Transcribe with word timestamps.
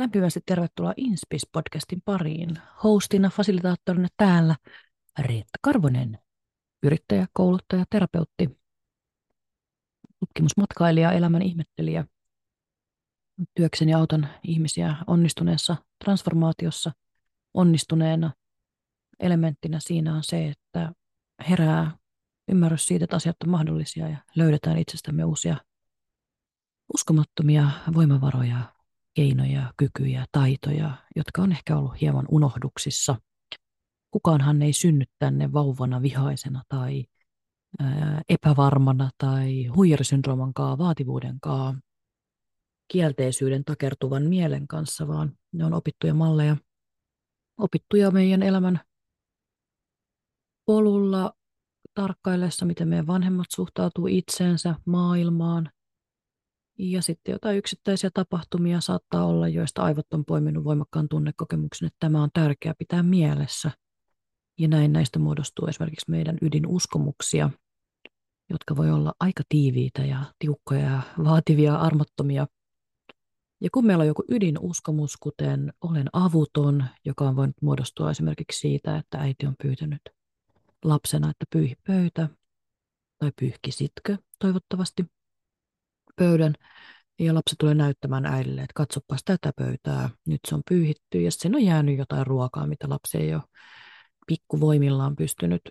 Lämpimästi 0.00 0.40
tervetuloa 0.46 0.94
Inspis-podcastin 0.96 2.00
pariin. 2.04 2.56
Hostina, 2.84 3.30
fasilitaattorina 3.30 4.08
täällä 4.16 4.56
Reetta 5.18 5.58
Karvonen, 5.62 6.18
yrittäjä, 6.82 7.26
kouluttaja, 7.32 7.84
terapeutti, 7.90 8.58
tutkimusmatkailija, 10.18 11.12
elämän 11.12 11.42
ihmettelijä. 11.42 12.04
Työkseni 13.54 13.94
autan 13.94 14.28
ihmisiä 14.42 14.96
onnistuneessa 15.06 15.76
transformaatiossa. 16.04 16.92
Onnistuneena 17.54 18.32
elementtinä 19.18 19.80
siinä 19.80 20.14
on 20.14 20.22
se, 20.22 20.48
että 20.48 20.92
herää 21.48 21.96
ymmärrys 22.48 22.86
siitä, 22.86 23.04
että 23.04 23.16
asiat 23.16 23.36
on 23.44 23.50
mahdollisia 23.50 24.08
ja 24.08 24.16
löydetään 24.34 24.78
itsestämme 24.78 25.24
uusia 25.24 25.56
uskomattomia 26.94 27.70
voimavaroja, 27.94 28.79
keinoja, 29.14 29.72
kykyjä, 29.76 30.26
taitoja, 30.32 30.94
jotka 31.16 31.42
on 31.42 31.52
ehkä 31.52 31.76
ollut 31.76 32.00
hieman 32.00 32.26
unohduksissa. 32.30 33.16
Kukaanhan 34.10 34.62
ei 34.62 34.72
synny 34.72 35.04
tänne 35.18 35.52
vauvana 35.52 36.02
vihaisena 36.02 36.62
tai 36.68 37.04
ää, 37.78 38.22
epävarmana 38.28 39.10
tai 39.18 39.66
huijarisyndroomankaan 39.66 40.78
vaativuudenkaan 40.78 41.82
kielteisyyden 42.92 43.64
takertuvan 43.64 44.22
mielen 44.22 44.68
kanssa, 44.68 45.08
vaan 45.08 45.38
ne 45.52 45.64
on 45.64 45.74
opittuja 45.74 46.14
malleja, 46.14 46.56
opittuja 47.58 48.10
meidän 48.10 48.42
elämän 48.42 48.80
polulla 50.66 51.32
tarkkaillessa, 51.94 52.66
miten 52.66 52.88
meidän 52.88 53.06
vanhemmat 53.06 53.46
suhtautuu 53.50 54.06
itseensä, 54.06 54.74
maailmaan, 54.86 55.70
ja 56.80 57.02
sitten 57.02 57.32
jotain 57.32 57.58
yksittäisiä 57.58 58.10
tapahtumia 58.14 58.80
saattaa 58.80 59.24
olla, 59.24 59.48
joista 59.48 59.82
aivot 59.82 60.14
on 60.14 60.24
poiminut 60.24 60.64
voimakkaan 60.64 61.08
tunnekokemuksen, 61.08 61.86
että 61.86 61.96
tämä 62.00 62.22
on 62.22 62.30
tärkeää 62.34 62.74
pitää 62.78 63.02
mielessä. 63.02 63.70
Ja 64.58 64.68
näin 64.68 64.92
näistä 64.92 65.18
muodostuu 65.18 65.66
esimerkiksi 65.66 66.10
meidän 66.10 66.38
ydinuskomuksia, 66.42 67.50
jotka 68.50 68.76
voi 68.76 68.90
olla 68.90 69.14
aika 69.20 69.42
tiiviitä 69.48 70.02
ja 70.02 70.24
tiukkoja 70.38 70.80
ja 70.80 71.02
vaativia, 71.24 71.74
armottomia. 71.74 72.46
Ja 73.60 73.68
kun 73.74 73.86
meillä 73.86 74.02
on 74.02 74.08
joku 74.08 74.24
ydinuskomus, 74.28 75.16
kuten 75.16 75.72
olen 75.80 76.06
avuton, 76.12 76.84
joka 77.04 77.28
on 77.28 77.36
voinut 77.36 77.56
muodostua 77.62 78.10
esimerkiksi 78.10 78.58
siitä, 78.60 78.96
että 78.96 79.18
äiti 79.18 79.46
on 79.46 79.54
pyytänyt 79.62 80.02
lapsena, 80.84 81.30
että 81.30 81.44
pyyhi 81.52 81.74
pöytä, 81.86 82.28
tai 83.18 83.32
pyyhkisitkö 83.40 84.16
toivottavasti– 84.38 85.04
pöydän 86.20 86.54
ja 87.18 87.34
lapsi 87.34 87.54
tulee 87.58 87.74
näyttämään 87.74 88.26
äidille, 88.26 88.60
että 88.60 88.74
katsopas 88.74 89.20
tätä 89.24 89.52
pöytää, 89.56 90.10
nyt 90.26 90.40
se 90.48 90.54
on 90.54 90.62
pyyhitty 90.68 91.20
ja 91.20 91.30
sen 91.30 91.54
on 91.54 91.64
jäänyt 91.64 91.98
jotain 91.98 92.26
ruokaa, 92.26 92.66
mitä 92.66 92.88
lapsi 92.88 93.18
ei 93.18 93.34
ole 93.34 93.42
pikkuvoimillaan 94.26 95.16
pystynyt 95.16 95.62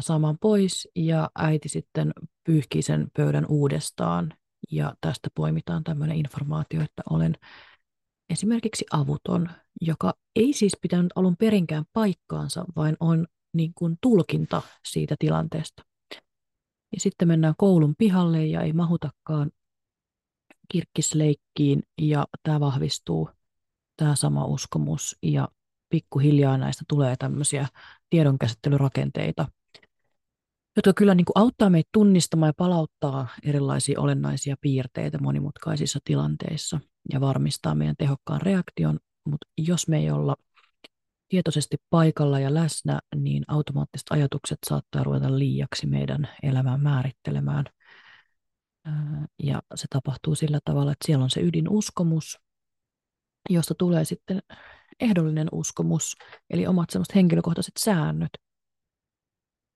saamaan 0.00 0.38
pois 0.40 0.88
ja 0.96 1.30
äiti 1.38 1.68
sitten 1.68 2.12
pyyhkii 2.44 2.82
sen 2.82 3.08
pöydän 3.16 3.46
uudestaan 3.48 4.34
ja 4.70 4.94
tästä 5.00 5.28
poimitaan 5.34 5.84
tämmöinen 5.84 6.16
informaatio, 6.16 6.80
että 6.82 7.02
olen 7.10 7.34
esimerkiksi 8.30 8.84
avuton, 8.92 9.48
joka 9.80 10.14
ei 10.36 10.52
siis 10.52 10.76
pitänyt 10.82 11.12
alun 11.14 11.36
perinkään 11.36 11.84
paikkaansa, 11.92 12.64
vaan 12.76 12.96
on 13.00 13.26
niin 13.54 13.72
kuin 13.74 13.98
tulkinta 14.00 14.62
siitä 14.88 15.16
tilanteesta. 15.18 15.82
Ja 16.92 17.00
sitten 17.00 17.28
mennään 17.28 17.54
koulun 17.58 17.94
pihalle 17.98 18.46
ja 18.46 18.60
ei 18.60 18.72
mahutakaan 18.72 19.50
kirkkisleikkiin 20.68 21.82
ja 22.00 22.26
tämä 22.42 22.60
vahvistuu, 22.60 23.30
tämä 23.96 24.16
sama 24.16 24.44
uskomus 24.44 25.16
ja 25.22 25.48
pikkuhiljaa 25.88 26.58
näistä 26.58 26.84
tulee 26.88 27.16
tämmöisiä 27.18 27.68
tiedonkäsittelyrakenteita, 28.10 29.48
jotka 30.76 30.92
kyllä 30.92 31.14
niin 31.14 31.24
kuin 31.24 31.42
auttaa 31.42 31.70
meitä 31.70 31.88
tunnistamaan 31.92 32.48
ja 32.48 32.54
palauttaa 32.56 33.28
erilaisia 33.42 34.00
olennaisia 34.00 34.56
piirteitä 34.60 35.18
monimutkaisissa 35.18 35.98
tilanteissa 36.04 36.80
ja 37.12 37.20
varmistaa 37.20 37.74
meidän 37.74 37.96
tehokkaan 37.98 38.42
reaktion, 38.42 38.98
mutta 39.26 39.46
jos 39.58 39.88
me 39.88 39.98
ei 39.98 40.10
olla 40.10 40.36
tietoisesti 41.28 41.76
paikalla 41.90 42.40
ja 42.40 42.54
läsnä, 42.54 43.00
niin 43.14 43.44
automaattiset 43.48 44.06
ajatukset 44.10 44.58
saattaa 44.68 45.04
ruveta 45.04 45.38
liiaksi 45.38 45.86
meidän 45.86 46.28
elämään 46.42 46.80
määrittelemään. 46.80 47.64
Ja 49.42 49.62
se 49.74 49.86
tapahtuu 49.90 50.34
sillä 50.34 50.58
tavalla, 50.64 50.92
että 50.92 51.06
siellä 51.06 51.24
on 51.24 51.30
se 51.30 51.40
ydinuskomus, 51.40 52.38
josta 53.50 53.74
tulee 53.74 54.04
sitten 54.04 54.42
ehdollinen 55.00 55.48
uskomus, 55.52 56.16
eli 56.50 56.66
omat 56.66 56.90
semmoiset 56.90 57.14
henkilökohtaiset 57.14 57.74
säännöt. 57.78 58.30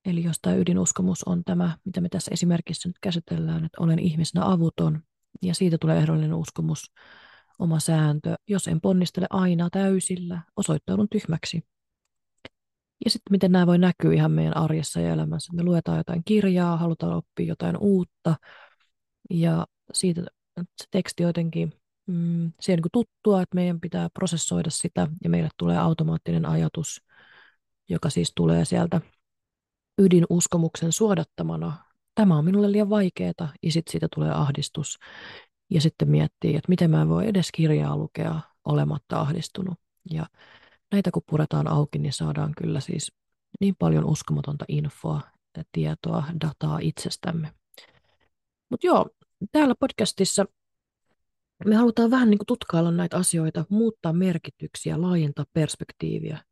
Eli 0.04 0.24
jos 0.24 0.36
tämä 0.42 0.56
ydinuskomus 0.56 1.24
on 1.24 1.44
tämä, 1.44 1.78
mitä 1.84 2.00
me 2.00 2.08
tässä 2.08 2.30
esimerkissä 2.32 2.88
nyt 2.88 2.98
käsitellään, 3.00 3.64
että 3.64 3.82
olen 3.82 3.98
ihmisenä 3.98 4.50
avuton, 4.50 5.02
ja 5.42 5.54
siitä 5.54 5.78
tulee 5.78 5.96
ehdollinen 5.96 6.34
uskomus, 6.34 6.92
oma 7.60 7.80
sääntö, 7.80 8.36
jos 8.48 8.68
en 8.68 8.80
ponnistele 8.80 9.26
aina 9.30 9.70
täysillä, 9.70 10.42
osoittaudun 10.56 11.08
tyhmäksi. 11.08 11.62
Ja 13.04 13.10
sitten 13.10 13.30
miten 13.30 13.52
nämä 13.52 13.66
voi 13.66 13.78
näkyä 13.78 14.12
ihan 14.12 14.32
meidän 14.32 14.56
arjessa 14.56 15.00
ja 15.00 15.12
elämässä. 15.12 15.52
Me 15.52 15.62
luetaan 15.62 15.98
jotain 15.98 16.22
kirjaa, 16.24 16.76
halutaan 16.76 17.12
oppia 17.12 17.46
jotain 17.46 17.76
uutta 17.76 18.36
ja 19.30 19.66
siitä 19.92 20.22
se 20.56 20.86
teksti 20.90 21.22
jotenkin, 21.22 21.72
mm, 22.06 22.52
se 22.60 22.72
on 22.72 22.76
niin 22.76 22.90
tuttua, 22.92 23.42
että 23.42 23.54
meidän 23.54 23.80
pitää 23.80 24.08
prosessoida 24.14 24.70
sitä 24.70 25.08
ja 25.24 25.30
meille 25.30 25.48
tulee 25.56 25.78
automaattinen 25.78 26.46
ajatus, 26.46 27.02
joka 27.88 28.10
siis 28.10 28.32
tulee 28.34 28.64
sieltä 28.64 29.00
ydinuskomuksen 29.98 30.92
suodattamana. 30.92 31.84
Tämä 32.14 32.38
on 32.38 32.44
minulle 32.44 32.72
liian 32.72 32.90
vaikeaa 32.90 33.52
ja 33.62 33.72
sitten 33.72 33.92
siitä 33.92 34.08
tulee 34.14 34.30
ahdistus 34.30 34.98
ja 35.70 35.80
sitten 35.80 36.10
miettii, 36.10 36.56
että 36.56 36.68
miten 36.68 36.90
mä 36.90 37.08
voi 37.08 37.28
edes 37.28 37.52
kirjaa 37.52 37.96
lukea 37.96 38.40
olematta 38.64 39.20
ahdistunut. 39.20 39.78
Ja 40.10 40.26
näitä 40.92 41.10
kun 41.10 41.22
puretaan 41.30 41.68
auki, 41.68 41.98
niin 41.98 42.12
saadaan 42.12 42.52
kyllä 42.56 42.80
siis 42.80 43.12
niin 43.60 43.76
paljon 43.78 44.04
uskomatonta 44.04 44.64
infoa, 44.68 45.20
tietoa, 45.72 46.24
dataa 46.40 46.78
itsestämme. 46.82 47.52
Mutta 48.70 48.86
joo, 48.86 49.10
täällä 49.52 49.74
podcastissa 49.80 50.44
me 51.64 51.76
halutaan 51.76 52.10
vähän 52.10 52.30
niin 52.30 52.38
kuin 52.38 52.46
tutkailla 52.46 52.90
näitä 52.90 53.16
asioita, 53.16 53.64
muuttaa 53.68 54.12
merkityksiä, 54.12 55.00
laajentaa 55.00 55.44
perspektiiviä, 55.52 56.44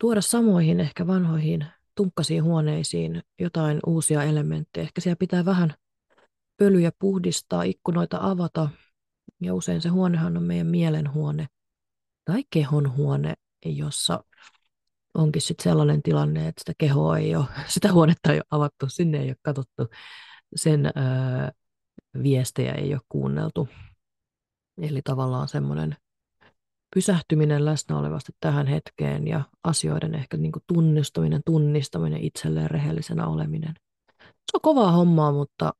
tuoda 0.00 0.20
samoihin 0.20 0.80
ehkä 0.80 1.06
vanhoihin 1.06 1.66
tunkkasiin 1.94 2.44
huoneisiin 2.44 3.22
jotain 3.38 3.80
uusia 3.86 4.22
elementtejä. 4.22 4.82
Ehkä 4.82 5.00
siellä 5.00 5.16
pitää 5.16 5.44
vähän 5.44 5.74
pölyjä 6.56 6.90
puhdistaa, 6.98 7.62
ikkunoita 7.62 8.18
avata. 8.20 8.68
Ja 9.42 9.54
usein 9.54 9.80
se 9.82 9.88
huonehan 9.88 10.36
on 10.36 10.42
meidän 10.42 10.66
mielenhuone 10.66 11.46
tai 12.24 12.44
kehon 12.50 12.96
huone, 12.96 13.34
jossa 13.64 14.24
onkin 15.14 15.42
sitten 15.42 15.64
sellainen 15.64 16.02
tilanne, 16.02 16.48
että 16.48 16.60
sitä 16.60 16.72
kehoa 16.78 17.18
ei 17.18 17.36
ole, 17.36 17.46
sitä 17.68 17.92
huonetta 17.92 18.32
ei 18.32 18.38
ole 18.38 18.44
avattu, 18.50 18.88
sinne 18.88 19.18
ei 19.18 19.28
ole 19.28 19.36
katsottu, 19.42 19.86
sen 20.56 20.86
ää, 20.94 21.52
viestejä 22.22 22.72
ei 22.72 22.94
ole 22.94 23.02
kuunneltu. 23.08 23.68
Eli 24.78 25.00
tavallaan 25.04 25.48
semmoinen 25.48 25.96
pysähtyminen 26.94 27.64
läsnä 27.64 27.98
olevasti 27.98 28.32
tähän 28.40 28.66
hetkeen 28.66 29.28
ja 29.28 29.42
asioiden 29.64 30.14
ehkä 30.14 30.36
niin 30.36 30.52
kuin 30.52 30.62
tunnistaminen, 30.66 31.42
tunnistaminen, 31.46 32.24
itselleen 32.24 32.70
rehellisenä 32.70 33.26
oleminen. 33.26 33.74
Se 34.20 34.54
on 34.54 34.60
kovaa 34.62 34.92
hommaa, 34.92 35.32
mutta 35.32 35.72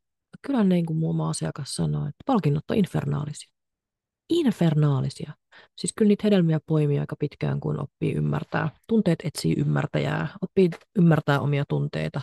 kyllä 0.47 0.65
niin 0.65 0.87
kuin 0.87 0.97
muun 0.97 1.21
asiakas 1.21 1.75
sanoi, 1.75 2.09
että 2.09 2.23
palkinnot 2.27 2.71
on 2.71 2.77
infernaalisia. 2.77 3.53
Infernaalisia. 4.29 5.33
Siis 5.79 5.93
kyllä 5.97 6.09
niitä 6.09 6.23
hedelmiä 6.25 6.61
poimii 6.67 6.99
aika 6.99 7.17
pitkään, 7.17 7.61
kun 7.61 7.81
oppii 7.81 8.13
ymmärtää. 8.13 8.71
Tunteet 8.87 9.19
etsii 9.25 9.55
ymmärtäjää, 9.59 10.29
oppii 10.43 10.71
ymmärtää 10.99 11.41
omia 11.41 11.65
tunteita. 11.69 12.21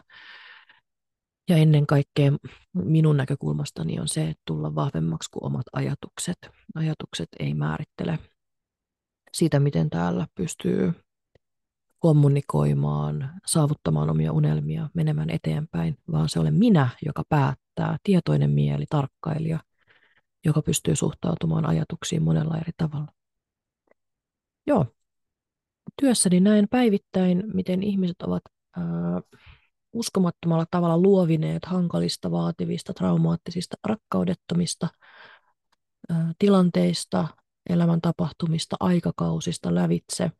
Ja 1.49 1.57
ennen 1.57 1.87
kaikkea 1.87 2.31
minun 2.73 3.17
näkökulmastani 3.17 3.99
on 3.99 4.07
se, 4.07 4.21
että 4.29 4.43
tulla 4.45 4.75
vahvemmaksi 4.75 5.29
kuin 5.31 5.43
omat 5.43 5.65
ajatukset. 5.73 6.37
Ajatukset 6.75 7.29
ei 7.39 7.53
määrittele 7.53 8.19
siitä, 9.33 9.59
miten 9.59 9.89
täällä 9.89 10.27
pystyy 10.35 10.93
kommunikoimaan, 12.03 13.31
saavuttamaan 13.45 14.09
omia 14.09 14.31
unelmia, 14.31 14.89
menemään 14.93 15.29
eteenpäin, 15.29 15.97
vaan 16.11 16.29
se 16.29 16.39
olen 16.39 16.53
minä, 16.53 16.89
joka 17.05 17.23
päättää, 17.29 17.97
tietoinen 18.03 18.49
mieli, 18.49 18.85
tarkkailija, 18.89 19.59
joka 20.45 20.61
pystyy 20.61 20.95
suhtautumaan 20.95 21.65
ajatuksiin 21.65 22.23
monella 22.23 22.57
eri 22.57 22.71
tavalla. 22.77 23.07
Joo, 24.67 24.85
työssäni 26.01 26.39
näen 26.39 26.67
päivittäin, 26.69 27.43
miten 27.53 27.83
ihmiset 27.83 28.21
ovat 28.21 28.41
ää, 28.77 28.83
uskomattomalla 29.93 30.65
tavalla 30.71 30.97
luovineet 30.97 31.65
hankalista, 31.65 32.31
vaativista, 32.31 32.93
traumaattisista, 32.93 33.75
rakkaudettomista 33.83 34.87
ää, 36.09 36.33
tilanteista 36.39 37.27
elämän 37.69 38.01
tapahtumista, 38.01 38.75
aikakausista 38.79 39.75
lävitse. 39.75 40.31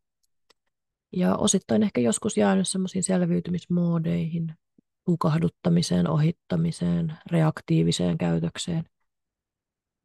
Ja 1.13 1.36
osittain 1.36 1.83
ehkä 1.83 2.01
joskus 2.01 2.38
jäänyt 2.38 2.68
semmoisiin 2.68 3.04
selviytymismoodeihin, 3.04 4.54
tukahduttamiseen, 5.06 6.10
ohittamiseen, 6.10 7.13
reaktiiviseen 7.31 8.18
käytökseen. 8.18 8.83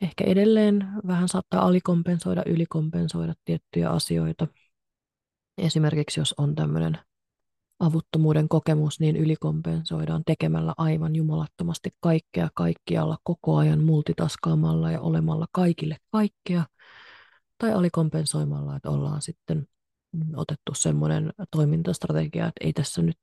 Ehkä 0.00 0.24
edelleen 0.24 0.88
vähän 1.06 1.28
saattaa 1.28 1.66
alikompensoida, 1.66 2.42
ylikompensoida 2.46 3.34
tiettyjä 3.44 3.90
asioita. 3.90 4.46
Esimerkiksi 5.58 6.20
jos 6.20 6.34
on 6.38 6.54
tämmöinen 6.54 6.98
avuttomuuden 7.78 8.48
kokemus, 8.48 9.00
niin 9.00 9.16
ylikompensoidaan 9.16 10.22
tekemällä 10.26 10.74
aivan 10.76 11.16
jumalattomasti 11.16 11.90
kaikkea 12.00 12.48
kaikkialla 12.54 13.18
koko 13.22 13.56
ajan 13.56 13.84
multitaskaamalla 13.84 14.90
ja 14.90 15.00
olemalla 15.00 15.46
kaikille 15.52 15.96
kaikkea. 16.10 16.64
Tai 17.58 17.72
alikompensoimalla, 17.72 18.76
että 18.76 18.90
ollaan 18.90 19.22
sitten 19.22 19.66
otettu 20.36 20.74
semmoinen 20.74 21.32
toimintastrategia, 21.50 22.46
että 22.46 22.64
ei 22.64 22.72
tässä 22.72 23.02
nyt 23.02 23.18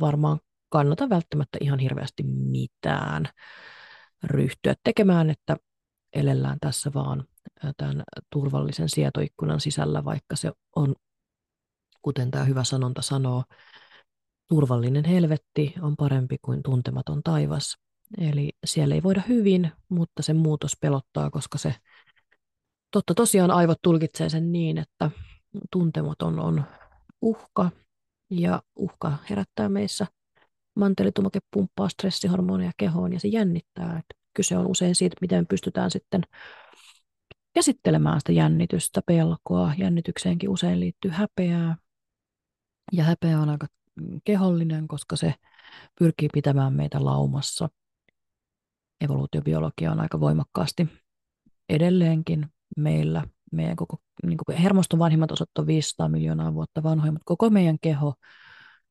varmaan 0.00 0.40
kannata 0.68 1.08
välttämättä 1.08 1.58
ihan 1.60 1.78
hirveästi 1.78 2.22
mitään 2.22 3.28
ryhtyä 4.24 4.74
tekemään, 4.84 5.30
että 5.30 5.56
elellään 6.12 6.58
tässä 6.60 6.90
vaan 6.94 7.24
tämän 7.76 8.02
turvallisen 8.32 8.88
sietoikkunan 8.88 9.60
sisällä, 9.60 10.04
vaikka 10.04 10.36
se 10.36 10.52
on, 10.76 10.94
kuten 12.02 12.30
tämä 12.30 12.44
hyvä 12.44 12.64
sanonta 12.64 13.02
sanoo, 13.02 13.44
turvallinen 14.48 15.04
helvetti 15.04 15.74
on 15.80 15.96
parempi 15.96 16.36
kuin 16.42 16.62
tuntematon 16.62 17.22
taivas. 17.22 17.76
Eli 18.18 18.50
siellä 18.66 18.94
ei 18.94 19.02
voida 19.02 19.22
hyvin, 19.28 19.72
mutta 19.88 20.22
se 20.22 20.32
muutos 20.32 20.72
pelottaa, 20.80 21.30
koska 21.30 21.58
se 21.58 21.74
totta 22.90 23.14
tosiaan 23.14 23.50
aivot 23.50 23.78
tulkitsee 23.82 24.28
sen 24.28 24.52
niin, 24.52 24.78
että 24.78 25.10
tuntematon 25.70 26.40
on 26.40 26.64
uhka 27.22 27.70
ja 28.30 28.62
uhka 28.76 29.12
herättää 29.30 29.68
meissä 29.68 30.06
mantelitumake 30.76 31.38
pumppaa 31.50 31.88
stressihormoneja 31.88 32.72
kehoon 32.76 33.12
ja 33.12 33.20
se 33.20 33.28
jännittää. 33.28 33.98
Että 33.98 34.14
kyse 34.34 34.56
on 34.56 34.66
usein 34.66 34.94
siitä, 34.94 35.16
miten 35.20 35.46
pystytään 35.46 35.90
sitten 35.90 36.22
käsittelemään 37.54 38.20
sitä 38.20 38.32
jännitystä, 38.32 39.00
pelkoa. 39.06 39.72
Jännitykseenkin 39.78 40.50
usein 40.50 40.80
liittyy 40.80 41.10
häpeää. 41.10 41.76
Ja 42.92 43.04
häpeä 43.04 43.40
on 43.40 43.48
aika 43.50 43.66
kehollinen, 44.24 44.88
koska 44.88 45.16
se 45.16 45.34
pyrkii 45.98 46.28
pitämään 46.32 46.72
meitä 46.72 47.04
laumassa. 47.04 47.68
Evoluutiobiologia 49.00 49.92
on 49.92 50.00
aika 50.00 50.20
voimakkaasti 50.20 50.88
edelleenkin 51.68 52.46
meillä. 52.76 53.24
Meidän 53.52 53.76
koko 53.76 53.96
niin 54.26 54.38
kuin 54.46 54.58
hermoston 54.58 54.98
vanhimmat 54.98 55.32
osat 55.32 55.50
on 55.58 55.66
500 55.66 56.08
miljoonaa 56.08 56.54
vuotta 56.54 56.82
vanhoja, 56.82 57.12
mutta 57.12 57.24
koko 57.26 57.50
meidän 57.50 57.78
keho 57.80 58.14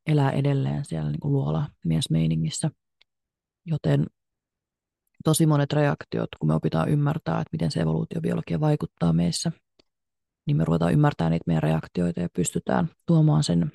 elää 0.08 0.32
edelleen 0.32 0.86
siellä 0.86 1.12
niin 1.12 1.20
luola 1.24 1.66
miesmeiningissä. 1.86 2.72
Joten 3.66 4.06
tosi 5.24 5.46
monet 5.46 5.74
reaktiot, 5.74 6.30
kun 6.40 6.48
me 6.48 6.54
opitaan 6.56 6.90
ymmärtää, 6.90 7.42
että 7.42 7.50
miten 7.52 7.72
se 7.72 7.80
evoluutiobiologia 7.80 8.60
vaikuttaa 8.60 9.14
meissä, 9.14 9.52
niin 10.46 10.58
me 10.58 10.66
ruvetaan 10.66 10.94
ymmärtämään 10.94 11.32
niitä 11.32 11.44
meidän 11.48 11.64
reaktioita 11.64 12.20
ja 12.20 12.30
pystytään 12.34 12.90
tuomaan 13.06 13.44
sen 13.44 13.72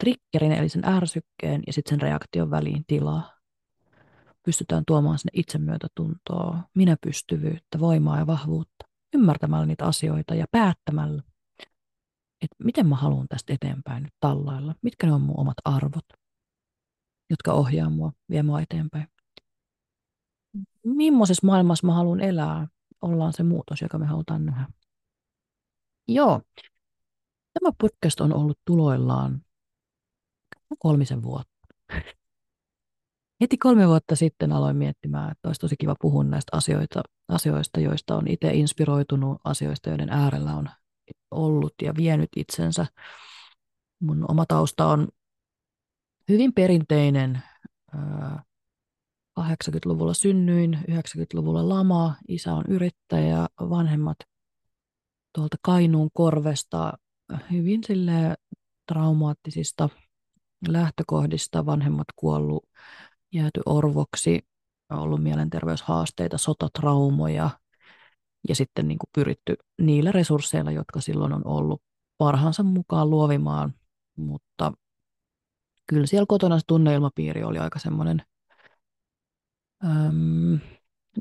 triggerin, 0.00 0.52
eli 0.52 0.68
sen 0.68 0.84
ärsykkeen 0.84 1.62
ja 1.66 1.72
sitten 1.72 1.90
sen 1.90 2.00
reaktion 2.00 2.50
väliin 2.50 2.84
tilaa. 2.86 3.40
Pystytään 4.44 4.84
tuomaan 4.86 5.18
sinne 5.18 5.30
itsemyötätuntoa, 5.34 6.58
minäpystyvyyttä, 6.74 7.80
voimaa 7.80 8.18
ja 8.18 8.26
vahvuutta, 8.26 8.89
ymmärtämällä 9.14 9.66
niitä 9.66 9.86
asioita 9.86 10.34
ja 10.34 10.46
päättämällä, 10.50 11.22
että 12.42 12.56
miten 12.64 12.86
mä 12.86 12.96
haluan 12.96 13.28
tästä 13.28 13.52
eteenpäin 13.52 14.02
nyt 14.02 14.14
tallailla, 14.20 14.74
mitkä 14.82 15.06
ne 15.06 15.12
on 15.12 15.20
mun 15.20 15.40
omat 15.40 15.56
arvot, 15.64 16.04
jotka 17.30 17.52
ohjaa 17.52 17.90
mua, 17.90 18.12
vie 18.30 18.42
mua 18.42 18.60
eteenpäin. 18.60 19.08
Millaisessa 20.84 21.46
maailmassa 21.46 21.86
mä 21.86 21.94
haluan 21.94 22.20
elää, 22.20 22.68
ollaan 23.02 23.32
se 23.32 23.42
muutos, 23.42 23.82
joka 23.82 23.98
me 23.98 24.06
halutaan 24.06 24.46
nähdä. 24.46 24.66
Joo, 26.08 26.42
tämä 27.52 27.72
podcast 27.80 28.20
on 28.20 28.34
ollut 28.34 28.58
tuloillaan 28.64 29.44
kolmisen 30.78 31.22
vuotta. 31.22 31.66
Heti 33.40 33.56
kolme 33.56 33.88
vuotta 33.88 34.16
sitten 34.16 34.52
aloin 34.52 34.76
miettimään, 34.76 35.30
että 35.30 35.48
olisi 35.48 35.60
tosi 35.60 35.76
kiva 35.76 35.94
puhua 36.00 36.24
näistä 36.24 36.56
asioita, 36.56 37.02
asioista, 37.28 37.80
joista 37.80 38.16
on 38.16 38.28
itse 38.28 38.52
inspiroitunut, 38.54 39.40
asioista, 39.44 39.88
joiden 39.88 40.08
äärellä 40.08 40.54
on 40.54 40.70
ollut 41.30 41.74
ja 41.82 41.96
vienyt 41.96 42.28
itsensä. 42.36 42.86
Mun 44.00 44.24
oma 44.30 44.46
tausta 44.46 44.86
on 44.86 45.08
hyvin 46.28 46.52
perinteinen. 46.52 47.42
80-luvulla 49.40 50.14
synnyin, 50.14 50.78
90-luvulla 50.90 51.68
lama, 51.68 52.14
isä 52.28 52.54
on 52.54 52.64
yrittäjä, 52.68 53.46
vanhemmat 53.60 54.16
tuolta 55.34 55.56
Kainuun 55.62 56.10
korvesta 56.12 56.92
hyvin 57.50 57.84
sille 57.86 58.36
traumaattisista 58.92 59.88
lähtökohdista, 60.68 61.66
vanhemmat 61.66 62.06
kuollut, 62.16 62.64
jääty 63.32 63.60
orvoksi, 63.66 64.40
ollut 64.90 65.22
mielenterveyshaasteita, 65.22 66.38
sotatraumoja, 66.38 67.50
ja 68.48 68.54
sitten 68.54 68.88
niin 68.88 68.98
kuin 68.98 69.10
pyritty 69.14 69.56
niillä 69.82 70.12
resursseilla, 70.12 70.70
jotka 70.70 71.00
silloin 71.00 71.32
on 71.32 71.46
ollut 71.46 71.82
parhaansa 72.18 72.62
mukaan 72.62 73.10
luovimaan, 73.10 73.74
mutta 74.16 74.72
kyllä 75.86 76.06
siellä 76.06 76.26
kotona 76.28 76.58
se 76.58 76.64
tunneilmapiiri 76.66 77.44
oli 77.44 77.58
aika 77.58 77.78
semmoinen 77.78 78.22
äm, 79.84 80.60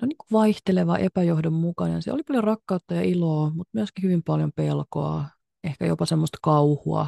no 0.02 0.06
niin 0.08 0.18
kuin 0.18 0.28
vaihteleva, 0.32 0.98
epäjohdonmukainen. 0.98 2.02
Se 2.02 2.14
oli 2.14 2.24
paljon 2.24 2.44
rakkautta 2.44 2.96
ja 2.96 3.02
iloa, 3.02 3.50
mutta 3.50 3.72
myöskin 3.74 4.04
hyvin 4.04 4.24
paljon 4.24 4.52
pelkoa, 4.56 5.26
ehkä 5.64 5.86
jopa 5.86 6.06
semmoista 6.06 6.38
kauhua. 6.42 7.08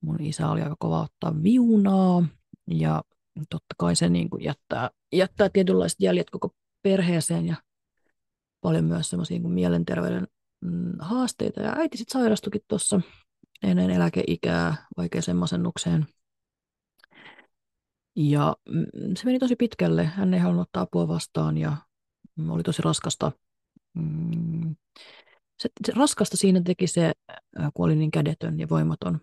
Mun 0.00 0.20
isä 0.20 0.50
oli 0.50 0.62
aika 0.62 0.76
kova 0.78 1.02
ottaa 1.02 1.42
viunaa 1.42 2.24
ja 2.66 3.02
totta 3.50 3.74
kai 3.78 3.96
se 3.96 4.08
niin 4.08 4.30
kuin 4.30 4.44
jättää, 4.44 4.90
jättää 5.12 5.48
tietynlaiset 5.48 6.00
jäljet 6.00 6.30
koko 6.30 6.54
perheeseen 6.82 7.46
ja 7.46 7.56
paljon 8.60 8.84
myös 8.84 9.10
semmoisia 9.10 9.38
niin 9.38 9.52
mielenterveyden 9.52 10.28
mm, 10.60 10.92
haasteita. 10.98 11.60
Ja 11.60 11.72
äiti 11.76 11.98
sitten 11.98 12.20
sairastukin 12.20 12.60
tuossa 12.68 13.00
ennen 13.62 13.90
eläkeikää 13.90 14.86
vaikeaseen 14.96 15.36
masennukseen. 15.36 16.06
Ja 18.16 18.56
mm, 18.68 19.14
se 19.16 19.24
meni 19.24 19.38
tosi 19.38 19.56
pitkälle. 19.56 20.04
Hän 20.04 20.34
ei 20.34 20.40
halunnut 20.40 20.68
ottaa 20.68 20.82
apua 20.82 21.08
vastaan 21.08 21.58
ja 21.58 21.76
oli 22.48 22.62
tosi 22.62 22.82
raskasta. 22.82 23.32
Mm, 23.94 24.76
se, 25.58 25.68
se 25.86 25.92
raskasta 25.96 26.36
siinä 26.36 26.60
teki 26.64 26.86
se, 26.86 27.12
kun 27.74 27.86
oli 27.86 27.96
niin 27.96 28.10
kädetön 28.10 28.60
ja 28.60 28.68
voimaton 28.68 29.20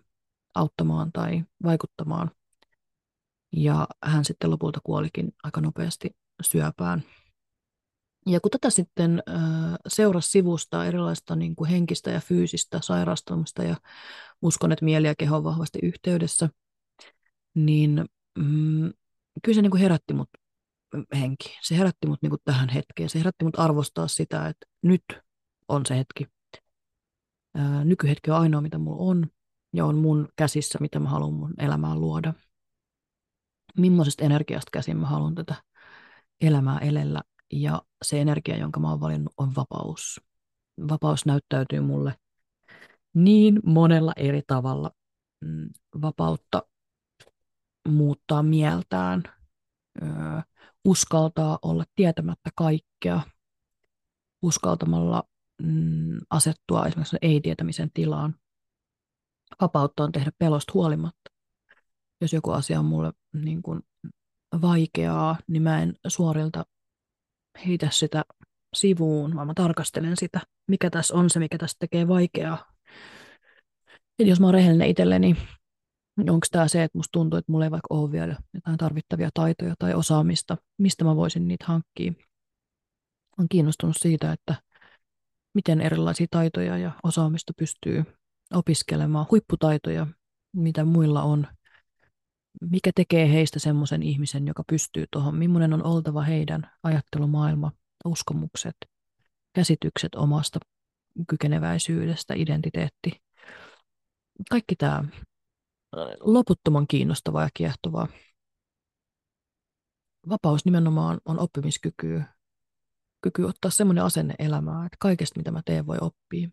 auttamaan 0.54 1.12
tai 1.12 1.44
vaikuttamaan. 1.64 2.30
Ja 3.52 3.86
hän 4.02 4.24
sitten 4.24 4.50
lopulta 4.50 4.80
kuolikin 4.84 5.32
aika 5.42 5.60
nopeasti 5.60 6.16
syöpään. 6.42 7.02
Ja 8.26 8.40
kun 8.40 8.50
tätä 8.50 8.70
sitten 8.70 9.22
seurasi 9.88 10.30
sivusta 10.30 10.84
erilaista 10.84 11.36
niin 11.36 11.56
kuin 11.56 11.70
henkistä 11.70 12.10
ja 12.10 12.20
fyysistä 12.20 12.80
sairastumista 12.82 13.62
ja 13.62 13.76
uskon, 14.42 14.72
että 14.72 14.84
mieli 14.84 15.06
ja 15.06 15.14
keho 15.18 15.36
on 15.36 15.44
vahvasti 15.44 15.78
yhteydessä, 15.82 16.48
niin 17.54 18.04
mm, 18.38 18.92
kyllä 19.42 19.54
se 19.56 19.62
niin 19.62 19.70
kuin 19.70 19.80
herätti 19.80 20.14
mut 20.14 20.28
henki. 21.14 21.58
Se 21.62 21.78
herätti 21.78 22.06
mut 22.06 22.22
niin 22.22 22.30
kuin 22.30 22.40
tähän 22.44 22.68
hetkeen. 22.68 23.08
Se 23.08 23.18
herätti 23.18 23.44
mut 23.44 23.58
arvostaa 23.58 24.08
sitä, 24.08 24.48
että 24.48 24.66
nyt 24.82 25.04
on 25.68 25.86
se 25.86 25.96
hetki. 25.96 26.26
Nykyhetki 27.84 28.30
on 28.30 28.36
ainoa, 28.36 28.60
mitä 28.60 28.78
mulla 28.78 29.02
on, 29.02 29.26
ja 29.72 29.86
on 29.86 29.96
mun 29.96 30.28
käsissä, 30.36 30.78
mitä 30.80 30.98
mä 30.98 31.08
haluan 31.08 31.32
mun 31.32 31.54
elämään 31.58 32.00
luoda. 32.00 32.34
Millaisesta 33.78 34.24
energiasta 34.24 34.70
käsin 34.72 34.96
mä 34.96 35.06
haluan 35.06 35.34
tätä 35.34 35.54
elämää 36.40 36.78
elellä 36.78 37.22
ja 37.52 37.82
se 38.04 38.20
energia, 38.20 38.56
jonka 38.56 38.80
mä 38.80 38.90
oon 38.90 39.00
valinnut, 39.00 39.32
on 39.36 39.54
vapaus. 39.56 40.20
Vapaus 40.88 41.26
näyttäytyy 41.26 41.80
mulle 41.80 42.14
niin 43.14 43.60
monella 43.64 44.12
eri 44.16 44.42
tavalla. 44.46 44.90
Mm, 45.44 45.68
vapautta 46.02 46.62
muuttaa 47.88 48.42
mieltään, 48.42 49.22
uskaltaa 50.84 51.58
olla 51.62 51.84
tietämättä 51.96 52.50
kaikkea, 52.54 53.20
uskaltamalla 54.42 55.22
mm, 55.62 56.20
asettua 56.30 56.86
esimerkiksi 56.86 57.16
ei-tietämisen 57.22 57.90
tilaan. 57.94 58.34
Vapautta 59.60 60.04
on 60.04 60.12
tehdä 60.12 60.32
pelosta 60.38 60.72
huolimatta. 60.74 61.31
Jos 62.22 62.32
joku 62.32 62.50
asia 62.50 62.78
on 62.78 62.84
mulle 62.84 63.12
niin 63.32 63.62
kuin 63.62 63.80
vaikeaa, 64.62 65.38
niin 65.48 65.62
mä 65.62 65.82
en 65.82 65.94
suorilta 66.08 66.64
heitä 67.66 67.88
sitä 67.90 68.24
sivuun, 68.74 69.36
vaan 69.36 69.46
mä 69.46 69.54
tarkastelen 69.54 70.16
sitä, 70.16 70.40
mikä 70.68 70.90
tässä 70.90 71.14
on 71.14 71.30
se, 71.30 71.38
mikä 71.38 71.58
tästä 71.58 71.78
tekee 71.78 72.08
vaikeaa. 72.08 72.72
Eli 74.18 74.28
jos 74.28 74.40
mä 74.40 74.46
oon 74.46 74.54
rehellinen 74.54 74.88
itselleni, 74.88 75.36
niin 76.16 76.30
onko 76.30 76.46
tämä 76.50 76.68
se, 76.68 76.82
että 76.82 76.98
musta 76.98 77.12
tuntuu, 77.12 77.38
että 77.38 77.52
mulla 77.52 77.64
ei 77.64 77.70
vaikka 77.70 77.86
ole 77.90 78.12
vielä 78.12 78.36
jotain 78.54 78.78
tarvittavia 78.78 79.30
taitoja 79.34 79.74
tai 79.78 79.94
osaamista, 79.94 80.56
mistä 80.78 81.04
mä 81.04 81.16
voisin 81.16 81.48
niitä 81.48 81.64
hankkia. 81.68 82.12
Olen 83.38 83.48
kiinnostunut 83.48 83.96
siitä, 83.98 84.32
että 84.32 84.54
miten 85.54 85.80
erilaisia 85.80 86.26
taitoja 86.30 86.78
ja 86.78 86.92
osaamista 87.02 87.52
pystyy 87.56 88.04
opiskelemaan, 88.54 89.26
huipputaitoja, 89.30 90.06
mitä 90.56 90.84
muilla 90.84 91.22
on, 91.22 91.46
mikä 92.70 92.90
tekee 92.94 93.32
heistä 93.32 93.58
semmoisen 93.58 94.02
ihmisen, 94.02 94.46
joka 94.46 94.64
pystyy 94.66 95.04
tuohon, 95.10 95.34
millainen 95.34 95.72
on 95.72 95.86
oltava 95.86 96.22
heidän 96.22 96.70
ajattelumaailma, 96.82 97.72
uskomukset, 98.04 98.76
käsitykset 99.52 100.14
omasta 100.14 100.58
kykeneväisyydestä, 101.28 102.34
identiteetti. 102.34 103.22
Kaikki 104.50 104.76
tämä 104.76 105.04
loputtoman 106.20 106.86
kiinnostavaa 106.86 107.42
ja 107.42 107.48
kiehtovaa. 107.54 108.08
Vapaus 110.28 110.64
nimenomaan 110.64 111.20
on 111.24 111.38
oppimiskyky, 111.38 112.22
kyky 113.22 113.44
ottaa 113.44 113.70
semmoinen 113.70 114.04
asenne 114.04 114.34
elämään, 114.38 114.86
että 114.86 114.96
kaikesta 115.00 115.40
mitä 115.40 115.50
mä 115.50 115.62
teen 115.64 115.86
voi 115.86 115.98
oppia. 116.00 116.48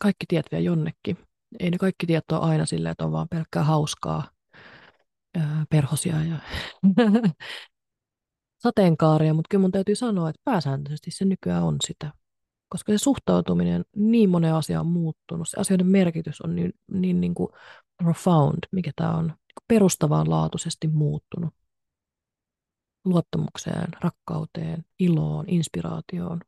Kaikki 0.00 0.26
tiet 0.28 0.46
vie 0.52 0.60
jonnekin. 0.60 1.18
Ei 1.60 1.70
ne 1.70 1.78
kaikki 1.78 2.06
tiet 2.06 2.32
ole 2.32 2.40
aina 2.40 2.66
silleen, 2.66 2.90
että 2.92 3.04
on 3.04 3.12
vaan 3.12 3.28
pelkkää 3.28 3.64
hauskaa, 3.64 4.30
perhosia 5.70 6.24
ja 6.24 6.38
sateenkaaria, 8.62 9.34
mutta 9.34 9.48
kyllä 9.50 9.62
mun 9.62 9.72
täytyy 9.72 9.94
sanoa, 9.94 10.28
että 10.28 10.40
pääsääntöisesti 10.44 11.10
se 11.10 11.24
nykyään 11.24 11.62
on 11.62 11.76
sitä. 11.86 12.12
Koska 12.68 12.92
se 12.92 12.98
suhtautuminen 12.98 13.84
niin 13.96 14.30
moneen 14.30 14.54
asiaan 14.54 14.86
on 14.86 14.92
muuttunut, 14.92 15.48
se 15.48 15.60
asioiden 15.60 15.86
merkitys 15.86 16.40
on 16.40 16.56
niin, 16.56 16.72
niin, 16.92 17.20
niin 17.20 17.34
kuin 17.34 17.48
profound, 17.96 18.58
mikä 18.72 18.90
tämä 18.96 19.16
on, 19.16 19.34
perustavanlaatuisesti 19.68 20.88
muuttunut. 20.88 21.54
Luottamukseen, 23.04 23.88
rakkauteen, 24.00 24.84
iloon, 24.98 25.48
inspiraatioon. 25.48 26.40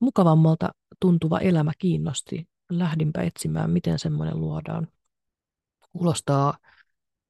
Mukavammalta 0.00 0.68
tuntuva 1.00 1.38
elämä 1.38 1.72
kiinnosti. 1.78 2.48
Lähdinpä 2.70 3.22
etsimään, 3.22 3.70
miten 3.70 3.98
semmoinen 3.98 4.40
luodaan. 4.40 4.88
Kuulostaa 5.92 6.58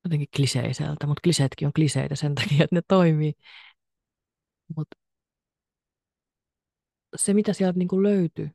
jotenkin 0.04 0.28
kliseiseltä, 0.36 1.06
mutta 1.06 1.20
kliseetkin 1.24 1.66
on 1.66 1.72
kliseitä 1.72 2.16
sen 2.16 2.34
takia, 2.34 2.64
että 2.64 2.76
ne 2.76 2.82
toimii. 2.88 3.32
Mutta 4.76 4.96
se, 7.16 7.34
mitä 7.34 7.52
sieltä 7.52 7.78
niin 7.78 7.88
kuin 7.88 8.02
löytyy, 8.02 8.50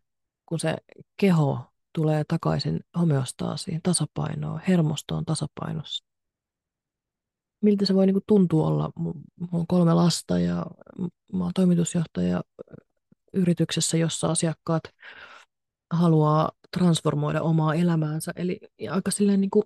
kun 0.46 0.60
se 0.60 0.76
keho 1.18 1.60
tulee 1.94 2.24
takaisin 2.28 2.80
homeostaasiin, 3.00 3.82
tasapainoon, 3.84 4.62
hermostoon 4.68 5.26
tasapainossa. 5.26 6.06
Miltä 7.62 7.86
se 7.86 7.96
voi 7.96 8.06
niin 8.06 8.14
kuin 8.14 8.24
tuntua 8.28 8.68
olla? 8.68 8.92
Mulla 8.96 9.20
on 9.52 9.68
kolme 9.68 9.94
lasta 9.94 10.40
ja 10.40 10.66
mä 11.34 11.44
oon 11.44 11.54
toimitusjohtaja 11.56 12.44
yrityksessä, 13.34 13.98
jossa 13.98 14.28
asiakkaat 14.28 14.84
haluaa 15.94 16.52
transformoida 16.78 17.42
omaa 17.42 17.76
elämäänsä. 17.76 18.32
Eli 18.36 18.60
aika 18.92 19.12
silleen 19.12 19.42
niin 19.42 19.52
kuin 19.52 19.64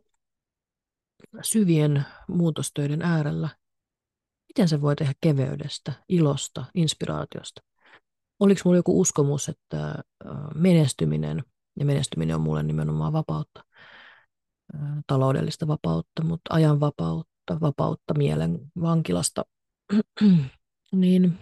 syvien 1.42 2.06
muutostöiden 2.28 3.02
äärellä. 3.02 3.50
Miten 4.48 4.68
se 4.68 4.82
voi 4.82 4.96
tehdä 4.96 5.14
keveydestä, 5.22 5.94
ilosta, 6.10 6.66
inspiraatiosta? 6.76 7.62
Oliko 8.40 8.62
mulla 8.66 8.78
joku 8.78 9.02
uskomus, 9.02 9.50
että 9.50 9.96
menestyminen, 10.56 11.44
ja 11.80 11.86
menestyminen 11.86 12.36
on 12.36 12.42
mulle 12.42 12.64
nimenomaan 12.64 13.14
vapautta, 13.14 13.64
taloudellista 15.08 15.68
vapautta, 15.68 16.24
mutta 16.24 16.54
ajan 16.54 16.80
vapautta, 16.80 17.60
vapautta 17.62 18.14
mielen 18.18 18.60
vankilasta, 18.82 19.46
niin 20.92 21.38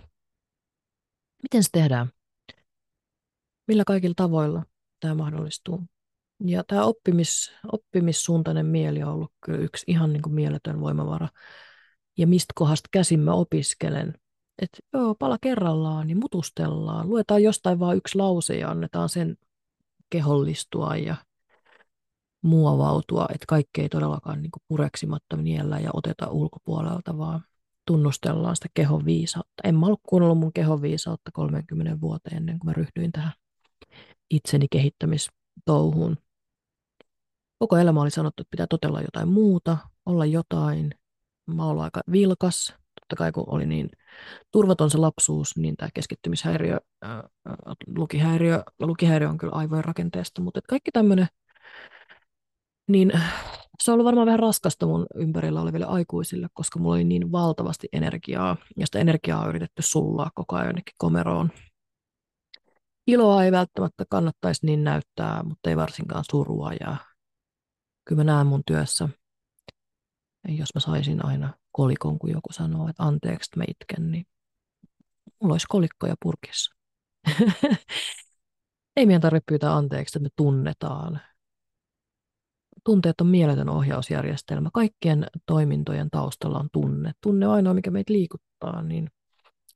miten 1.43 1.63
se 1.63 1.69
tehdään? 1.71 2.11
Millä 3.67 3.83
kaikilla 3.87 4.13
tavoilla 4.17 4.63
tämä 4.99 5.15
mahdollistuu? 5.15 5.83
Ja 6.45 6.63
tämä 6.67 6.85
oppimis, 6.85 7.51
oppimissuuntainen 7.71 8.65
mieli 8.65 9.03
on 9.03 9.13
ollut 9.13 9.31
kyllä 9.45 9.59
yksi 9.59 9.83
ihan 9.87 10.13
niin 10.13 10.21
kuin 10.21 10.33
mieletön 10.33 10.79
voimavara. 10.79 11.27
Ja 12.17 12.27
mistä 12.27 12.53
kohdasta 12.55 12.89
käsin 12.91 13.19
mä 13.19 13.33
opiskelen. 13.33 14.13
Että 14.61 14.77
joo, 14.93 15.15
pala 15.15 15.37
kerrallaan, 15.41 16.07
niin 16.07 16.19
mutustellaan. 16.19 17.09
Luetaan 17.09 17.43
jostain 17.43 17.79
vain 17.79 17.97
yksi 17.97 18.17
lause 18.17 18.57
ja 18.57 18.69
annetaan 18.69 19.09
sen 19.09 19.37
kehollistua 20.09 20.95
ja 20.95 21.15
muovautua. 22.41 23.25
Että 23.33 23.45
kaikki 23.47 23.81
ei 23.81 23.89
todellakaan 23.89 24.41
niin 24.41 24.51
kuin 24.51 24.63
pureksimatta 24.67 25.37
niellä 25.37 25.79
ja 25.79 25.89
oteta 25.93 26.27
ulkopuolelta, 26.29 27.17
vaan 27.17 27.43
tunnustellaan 27.85 28.55
sitä 28.55 28.67
kehon 28.73 29.05
viisautta. 29.05 29.63
En 29.63 29.75
mä 29.75 29.85
ollut 29.85 30.01
kuunnellut 30.09 30.39
mun 30.39 30.53
kehon 30.53 30.81
viisautta 30.81 31.31
30 31.33 32.01
vuoteen 32.01 32.37
ennen 32.37 32.59
kuin 32.59 32.69
mä 32.69 32.73
ryhdyin 32.73 33.11
tähän 33.11 33.33
itseni 34.29 34.67
kehittämistouhuun 34.71 36.17
koko 37.59 37.77
elämä 37.77 38.01
oli 38.01 38.11
sanottu, 38.11 38.41
että 38.41 38.51
pitää 38.51 38.67
totella 38.69 39.01
jotain 39.01 39.27
muuta, 39.27 39.77
olla 40.05 40.25
jotain. 40.25 40.91
Mä 41.45 41.65
olen 41.65 41.83
aika 41.83 42.01
vilkas, 42.11 42.73
totta 43.01 43.15
kai 43.15 43.31
kun 43.31 43.43
oli 43.47 43.65
niin 43.65 43.89
turvaton 44.51 44.89
se 44.89 44.97
lapsuus, 44.97 45.57
niin 45.57 45.77
tämä 45.77 45.89
keskittymishäiriö, 45.93 46.79
ää, 47.01 47.23
lukihäiriö, 47.97 48.63
lukihäiriö 48.79 49.29
on 49.29 49.37
kyllä 49.37 49.53
aivojen 49.53 49.85
rakenteesta, 49.85 50.41
mutta 50.41 50.59
kaikki 50.69 50.91
tämmöinen, 50.91 51.27
niin 52.87 53.11
se 53.83 53.91
on 53.91 53.93
ollut 53.93 54.05
varmaan 54.05 54.25
vähän 54.25 54.39
raskasta 54.39 54.85
mun 54.85 55.05
ympärillä 55.15 55.61
oleville 55.61 55.85
aikuisille, 55.85 56.47
koska 56.53 56.79
mulla 56.79 56.95
oli 56.95 57.03
niin 57.03 57.31
valtavasti 57.31 57.87
energiaa, 57.93 58.57
ja 58.77 58.85
sitä 58.85 58.99
energiaa 58.99 59.41
on 59.41 59.49
yritetty 59.49 59.81
sullaa 59.81 60.31
koko 60.35 60.55
ajan 60.55 60.67
jonnekin 60.67 60.95
komeroon. 60.97 61.49
Iloa 63.07 63.43
ei 63.43 63.51
välttämättä 63.51 64.05
kannattaisi 64.09 64.65
niin 64.65 64.83
näyttää, 64.83 65.43
mutta 65.43 65.69
ei 65.69 65.77
varsinkaan 65.77 66.23
surua 66.31 66.73
ja 66.79 66.95
kyllä 68.07 68.23
mä 68.23 68.31
näen 68.33 68.47
mun 68.47 68.63
työssä, 68.65 69.09
jos 70.47 70.75
mä 70.75 70.81
saisin 70.81 71.25
aina 71.25 71.53
kolikon, 71.71 72.19
kun 72.19 72.29
joku 72.29 72.53
sanoo, 72.53 72.89
että 72.89 73.03
anteeksi, 73.03 73.49
että 73.49 73.59
mä 73.59 73.63
itken, 73.67 74.11
niin 74.11 74.25
mulla 75.41 75.53
olisi 75.53 75.67
kolikkoja 75.69 76.15
purkissa. 76.21 76.75
Ei 78.97 79.05
meidän 79.05 79.21
tarvitse 79.21 79.45
pyytää 79.47 79.75
anteeksi, 79.75 80.17
että 80.17 80.23
me 80.23 80.29
tunnetaan. 80.35 81.19
Tunteet 82.85 83.21
on 83.21 83.27
mieletön 83.27 83.69
ohjausjärjestelmä. 83.69 84.69
Kaikkien 84.73 85.27
toimintojen 85.45 86.09
taustalla 86.09 86.59
on 86.59 86.69
tunne. 86.71 87.11
Tunne 87.21 87.47
on 87.47 87.53
ainoa, 87.53 87.73
mikä 87.73 87.91
meitä 87.91 88.13
liikuttaa, 88.13 88.81
niin 88.81 89.09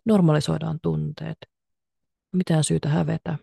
normalisoidaan 0.05 0.79
tunteet. 0.81 1.37
Mitään 2.31 2.63
syytä 2.63 2.89
hävetä. 2.89 3.37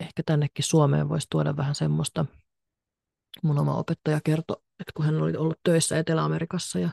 Ehkä 0.00 0.22
tännekin 0.26 0.64
Suomeen 0.64 1.08
voisi 1.08 1.26
tuoda 1.30 1.56
vähän 1.56 1.74
semmoista 1.74 2.24
mun 3.42 3.58
oma 3.58 3.74
opettaja 3.74 4.20
kertoi, 4.24 4.56
että 4.80 4.92
kun 4.96 5.04
hän 5.04 5.22
oli 5.22 5.36
ollut 5.36 5.60
töissä 5.62 5.98
Etelä-Amerikassa 5.98 6.78
ja 6.78 6.90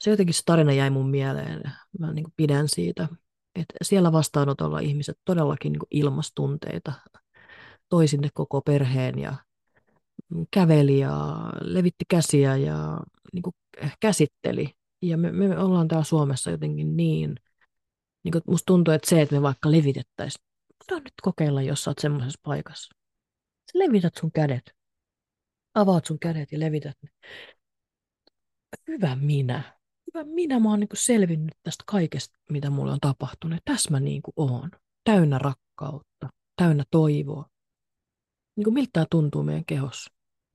se 0.00 0.10
jotenkin 0.10 0.34
se 0.34 0.42
tarina 0.46 0.72
jäi 0.72 0.90
mun 0.90 1.10
mieleen. 1.10 1.62
Mä 1.98 2.12
niin 2.12 2.24
kuin 2.24 2.34
pidän 2.36 2.68
siitä, 2.68 3.08
että 3.54 3.74
siellä 3.82 4.12
vastaanotolla 4.12 4.78
ihmiset 4.78 5.18
todellakin 5.24 5.72
niin 5.72 5.82
ilmastunteita 5.90 6.92
toi 7.88 8.08
sinne 8.08 8.28
koko 8.34 8.60
perheen 8.60 9.18
ja 9.18 9.36
käveli 10.50 10.98
ja 10.98 11.36
levitti 11.60 12.04
käsiä 12.08 12.56
ja 12.56 13.00
niin 13.32 13.42
kuin 13.42 13.54
käsitteli. 14.00 14.74
Ja 15.02 15.16
me, 15.18 15.32
me 15.32 15.58
ollaan 15.58 15.88
täällä 15.88 16.04
Suomessa 16.04 16.50
jotenkin 16.50 16.96
niin, 16.96 17.36
niin 18.24 18.32
kuin 18.32 18.42
musta 18.46 18.66
tuntuu, 18.66 18.94
että 18.94 19.10
se, 19.10 19.22
että 19.22 19.34
me 19.34 19.42
vaikka 19.42 19.70
levitettäisiin, 19.70 20.44
nyt 20.90 21.12
kokeilla, 21.22 21.62
jos 21.62 21.84
sä 21.84 21.90
oot 21.90 21.98
semmoisessa 21.98 22.40
paikassa. 22.42 22.94
Sä 23.72 23.78
levität 23.78 24.14
sun 24.20 24.32
kädet 24.32 24.79
avaat 25.74 26.04
sun 26.04 26.18
kädet 26.18 26.52
ja 26.52 26.60
levität 26.60 26.96
ne. 27.02 27.10
Hyvä 28.88 29.16
minä. 29.16 29.78
Hyvä 30.06 30.24
minä. 30.24 30.60
Mä 30.60 30.70
oon 30.70 30.80
niin 30.80 30.88
selvinnyt 30.94 31.54
tästä 31.62 31.84
kaikesta, 31.86 32.38
mitä 32.50 32.70
mulle 32.70 32.92
on 32.92 33.00
tapahtunut. 33.00 33.60
Tässä 33.64 33.90
mä 33.90 34.00
niin 34.00 34.22
kuin 34.22 34.34
oon. 34.36 34.70
Täynnä 35.04 35.38
rakkautta, 35.38 36.28
täynnä 36.56 36.84
toivoa. 36.90 37.46
Niin 38.56 38.64
kuin 38.64 38.74
miltä 38.74 38.90
tämä 38.92 39.06
tuntuu 39.10 39.42
meidän 39.42 39.64
kehossa, 39.64 40.10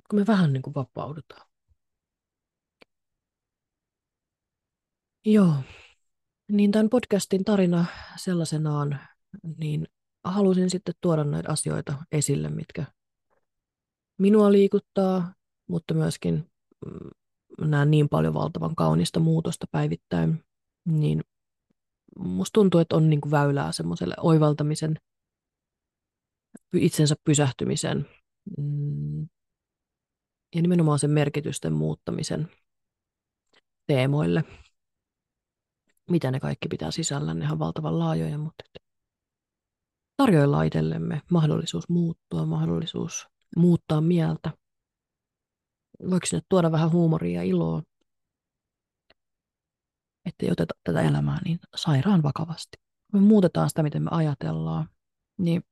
kun 0.09 0.19
me 0.19 0.27
vähän 0.27 0.53
niin 0.53 0.63
kuin 0.63 0.73
vapaudutaan. 0.73 1.49
Joo. 5.25 5.53
Niin 6.51 6.71
tämän 6.71 6.89
podcastin 6.89 7.43
tarina 7.43 7.85
sellaisenaan, 8.15 8.99
niin 9.57 9.87
halusin 10.23 10.69
sitten 10.69 10.95
tuoda 11.01 11.23
näitä 11.23 11.51
asioita 11.51 12.05
esille, 12.11 12.49
mitkä 12.49 12.85
minua 14.17 14.51
liikuttaa, 14.51 15.33
mutta 15.69 15.93
myöskin 15.93 16.49
mm, 16.85 17.69
näen 17.69 17.91
niin 17.91 18.09
paljon 18.09 18.33
valtavan 18.33 18.75
kaunista 18.75 19.19
muutosta 19.19 19.65
päivittäin, 19.71 20.43
niin 20.85 21.21
musta 22.19 22.53
tuntuu, 22.53 22.79
että 22.79 22.95
on 22.95 23.09
niin 23.09 23.21
kuin 23.21 23.31
väylää 23.31 23.71
semmoiselle 23.71 24.15
oivaltamisen, 24.17 24.99
itsensä 26.75 27.15
pysähtymisen 27.23 28.09
mm, 28.57 29.27
ja 30.55 30.61
nimenomaan 30.61 30.99
sen 30.99 31.11
merkitysten 31.11 31.73
muuttamisen 31.73 32.51
teemoille. 33.87 34.43
Mitä 36.11 36.31
ne 36.31 36.39
kaikki 36.39 36.67
pitää 36.67 36.91
sisällä, 36.91 37.33
ne 37.33 37.51
on 37.51 37.59
valtavan 37.59 37.99
laajoja, 37.99 38.37
mutta 38.37 38.63
tarjoillaan 40.17 40.65
itsellemme 40.65 41.21
mahdollisuus 41.31 41.89
muuttua, 41.89 42.45
mahdollisuus 42.45 43.27
muuttaa 43.55 44.01
mieltä. 44.01 44.51
Voiko 46.09 46.25
sinne 46.25 46.41
tuoda 46.49 46.71
vähän 46.71 46.91
huumoria 46.91 47.41
ja 47.41 47.43
iloa, 47.43 47.81
ettei 50.25 50.51
oteta 50.51 50.73
tätä 50.83 51.01
elämää 51.01 51.39
niin 51.45 51.59
sairaan 51.75 52.23
vakavasti. 52.23 52.77
Me 53.13 53.19
muutetaan 53.19 53.69
sitä, 53.69 53.83
miten 53.83 54.03
me 54.03 54.09
ajatellaan, 54.11 54.89
niin 55.37 55.63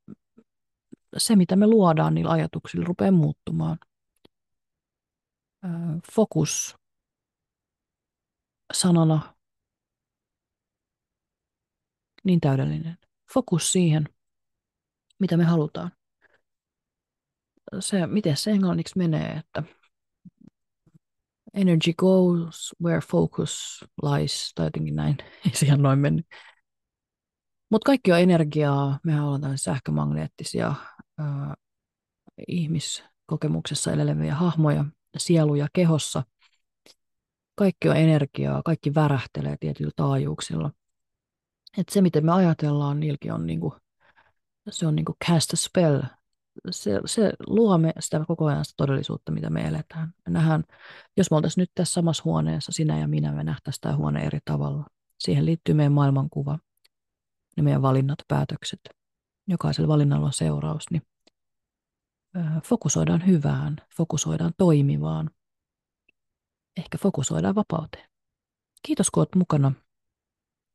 se, 1.17 1.35
mitä 1.35 1.55
me 1.55 1.67
luodaan 1.67 2.15
niillä 2.15 2.31
ajatuksilla, 2.31 2.85
rupeaa 2.85 3.11
muuttumaan. 3.11 3.77
Fokus 6.13 6.75
sanana 8.73 9.35
niin 12.23 12.41
täydellinen. 12.41 12.97
Fokus 13.33 13.71
siihen, 13.71 14.09
mitä 15.19 15.37
me 15.37 15.43
halutaan. 15.43 15.91
Se, 17.79 18.07
miten 18.07 18.37
se 18.37 18.51
englanniksi 18.51 18.97
menee, 18.97 19.31
että 19.31 19.63
energy 21.53 21.93
goes 21.93 22.75
where 22.83 23.01
focus 23.01 23.83
lies, 24.01 24.51
tai 24.55 24.65
jotenkin 24.65 24.95
näin, 24.95 25.17
ei 25.45 25.55
se 25.55 25.65
ihan 25.65 25.81
noin 25.81 25.99
mennyt. 25.99 26.25
Mutta 27.69 27.85
kaikki 27.85 28.11
on 28.11 28.19
energiaa, 28.19 28.99
mehän 29.03 29.23
ollaan 29.23 29.57
sähkömagneettisia 29.57 30.67
äh, 31.19 31.53
ihmiskokemuksessa 32.47 33.91
eläviä 33.91 34.35
hahmoja, 34.35 34.85
sieluja 35.17 35.67
kehossa. 35.73 36.23
Kaikki 37.55 37.89
on 37.89 37.97
energiaa, 37.97 38.61
kaikki 38.65 38.95
värähtelee 38.95 39.57
tietyillä 39.59 39.91
taajuuksilla. 39.95 40.71
Et 41.77 41.89
se, 41.89 42.01
miten 42.01 42.25
me 42.25 42.31
ajatellaan, 42.31 42.99
niilläkin 42.99 43.33
on 43.33 43.45
niinku, 43.45 43.75
se 44.69 44.87
on 44.87 44.95
niinku 44.95 45.15
cast 45.27 45.53
a 45.53 45.55
spell. 45.55 46.01
Se, 46.71 46.99
se 47.05 47.33
luo 47.47 47.77
me 47.77 47.93
sitä 47.99 48.25
koko 48.27 48.45
ajan 48.45 48.65
sitä 48.65 48.73
todellisuutta, 48.77 49.31
mitä 49.31 49.49
me 49.49 49.67
eletään. 49.67 50.13
Me 50.25 50.33
nähdään, 50.33 50.63
jos 51.17 51.31
me 51.31 51.37
oltaisiin 51.37 51.61
nyt 51.61 51.71
tässä 51.75 51.93
samassa 51.93 52.23
huoneessa, 52.25 52.71
sinä 52.71 52.99
ja 52.99 53.07
minä, 53.07 53.31
me 53.31 53.43
nähtäisiin 53.43 53.81
tämä 53.81 53.95
huone 53.95 54.25
eri 54.25 54.39
tavalla. 54.45 54.85
Siihen 55.19 55.45
liittyy 55.45 55.75
meidän 55.75 55.93
maailmankuva 55.93 56.59
ja 57.57 57.63
meidän 57.63 57.81
valinnat, 57.81 58.19
päätökset. 58.27 58.79
Jokaisella 59.47 59.87
valinnalla 59.87 60.25
on 60.25 60.33
seuraus, 60.33 60.83
niin 60.91 61.01
fokusoidaan 62.65 63.27
hyvään, 63.27 63.77
fokusoidaan 63.97 64.53
toimivaan, 64.57 65.29
ehkä 66.77 66.97
fokusoidaan 66.97 67.55
vapauteen. 67.55 68.09
Kiitos 68.85 69.11
kun 69.11 69.21
olet 69.21 69.35
mukana. 69.35 69.71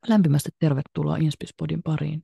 Lämpimästi 0.09 0.51
tervetuloa 0.59 1.17
Inspispodin 1.17 1.83
pariin. 1.83 2.23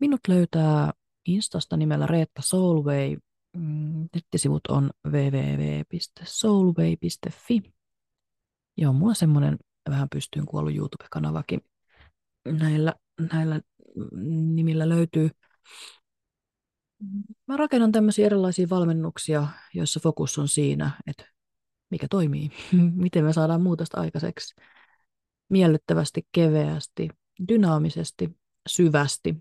Minut 0.00 0.20
löytää 0.28 0.92
Instasta 1.26 1.76
nimellä 1.76 2.06
Reetta 2.06 2.42
Soulway. 2.42 3.16
Mm, 3.56 4.08
nettisivut 4.14 4.66
on 4.66 4.90
www.soulway.fi. 5.06 7.62
Ja 8.76 8.88
on 8.88 8.94
mulla 8.94 9.14
semmoinen 9.14 9.58
vähän 9.90 10.08
pystyyn 10.08 10.46
kuollut 10.46 10.76
YouTube-kanavakin. 10.76 11.60
Näillä, 12.44 12.94
näillä 13.32 13.60
nimillä 14.54 14.88
löytyy– 14.88 15.30
Mä 17.46 17.56
rakennan 17.56 17.92
tämmöisiä 17.92 18.26
erilaisia 18.26 18.66
valmennuksia, 18.70 19.46
joissa 19.74 20.00
fokus 20.00 20.38
on 20.38 20.48
siinä, 20.48 20.90
että 21.06 21.24
mikä 21.90 22.06
toimii, 22.10 22.50
miten 23.04 23.24
me 23.24 23.32
saadaan 23.32 23.62
muutosta 23.62 24.00
aikaiseksi 24.00 24.54
miellyttävästi, 25.48 26.26
keveästi, 26.32 27.08
dynaamisesti, 27.48 28.38
syvästi. 28.68 29.32